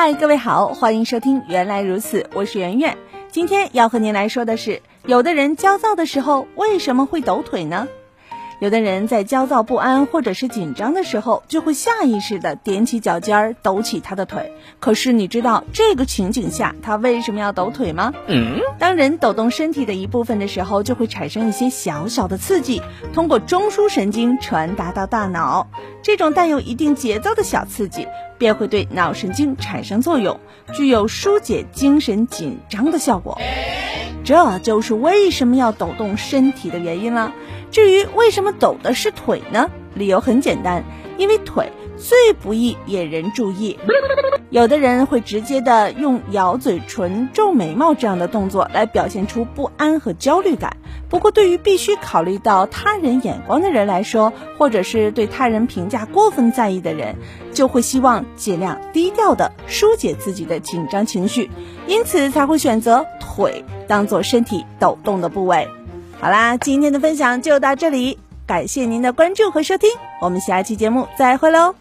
[0.00, 2.96] 嗨，各位好，欢迎收听《原来如此》，我是圆圆。
[3.32, 7.88] 今天要和您来说的是，有的人焦躁的时候为什么会抖腿呢？
[8.60, 14.52] 有的人在焦躁不安或者是紧张的时候，就会下意识的踮起脚尖儿，抖起他的腿。
[14.80, 18.12] 可是你知道这个情景下他为什么要抖腿吗？
[18.26, 22.82] 嗯，当人抖动身体的一部分的时候，就会产生一些小小的刺激，
[23.12, 25.68] 通过中枢神经传达到大脑。
[26.02, 30.40] 这种带有一定节奏的小刺激，便会对脑神经产生作用，
[30.74, 33.38] 具有疏解精神紧张的效果。
[34.28, 37.32] 这就是为什么要抖动身体的原因了。
[37.70, 39.70] 至于为什么抖的是腿呢？
[39.94, 40.84] 理由很简单，
[41.16, 43.78] 因为腿最不易引人注意。
[44.50, 50.76] 有的人会直接的用咬嘴唇、皱眉毛这样的动作来表现出不安和焦虑感。
[51.08, 57.16] 不过，对于必须考虑到他人眼光的人来说，或者是对他人评价过分在意的人，
[57.54, 61.48] 就会希望尽量低调的疏解自己的紧张情绪，
[61.86, 65.66] 因此才会选择腿当做身体抖动的部位。
[66.20, 71.74] 好啦，今天的分享就到这里，感谢您的关注和收听，我们下期节目再会喽。